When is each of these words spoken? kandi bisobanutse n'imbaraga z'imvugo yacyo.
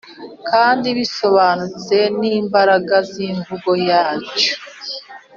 kandi 0.49 0.87
bisobanutse 0.97 1.97
n'imbaraga 2.19 2.95
z'imvugo 3.11 3.71
yacyo. 3.89 4.53